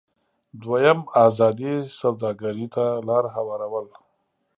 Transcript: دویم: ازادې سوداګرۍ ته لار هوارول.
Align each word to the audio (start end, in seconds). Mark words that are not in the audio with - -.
دویم: 0.61 0.99
ازادې 1.25 1.73
سوداګرۍ 1.99 2.67
ته 2.75 2.85
لار 3.07 3.25
هوارول. 3.35 3.87